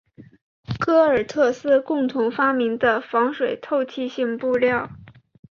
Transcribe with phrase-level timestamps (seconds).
[0.79, 4.89] 戈尔特斯共同发明的防水透气性布料。